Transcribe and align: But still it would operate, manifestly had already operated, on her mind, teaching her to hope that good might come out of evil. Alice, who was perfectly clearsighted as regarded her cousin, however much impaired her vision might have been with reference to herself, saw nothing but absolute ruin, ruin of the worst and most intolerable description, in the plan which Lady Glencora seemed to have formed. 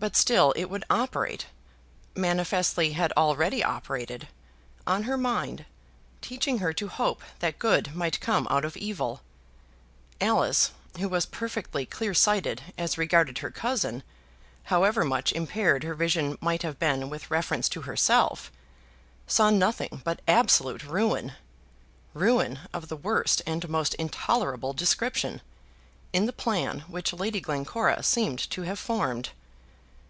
But 0.00 0.14
still 0.14 0.52
it 0.54 0.70
would 0.70 0.84
operate, 0.88 1.46
manifestly 2.14 2.92
had 2.92 3.12
already 3.16 3.64
operated, 3.64 4.28
on 4.86 5.02
her 5.02 5.16
mind, 5.18 5.66
teaching 6.22 6.58
her 6.58 6.72
to 6.74 6.86
hope 6.86 7.20
that 7.40 7.58
good 7.58 7.96
might 7.96 8.20
come 8.20 8.46
out 8.48 8.64
of 8.64 8.76
evil. 8.76 9.22
Alice, 10.20 10.70
who 11.00 11.08
was 11.08 11.26
perfectly 11.26 11.84
clearsighted 11.84 12.62
as 12.78 12.96
regarded 12.96 13.38
her 13.38 13.50
cousin, 13.50 14.04
however 14.70 15.04
much 15.04 15.32
impaired 15.32 15.82
her 15.82 15.96
vision 15.96 16.38
might 16.40 16.62
have 16.62 16.78
been 16.78 17.10
with 17.10 17.28
reference 17.28 17.68
to 17.70 17.80
herself, 17.80 18.52
saw 19.26 19.50
nothing 19.50 20.00
but 20.04 20.20
absolute 20.28 20.84
ruin, 20.84 21.32
ruin 22.14 22.60
of 22.72 22.86
the 22.86 22.96
worst 22.96 23.42
and 23.48 23.68
most 23.68 23.94
intolerable 23.94 24.72
description, 24.72 25.40
in 26.12 26.26
the 26.26 26.32
plan 26.32 26.84
which 26.86 27.12
Lady 27.12 27.40
Glencora 27.40 28.04
seemed 28.04 28.38
to 28.50 28.62
have 28.62 28.78
formed. 28.78 29.30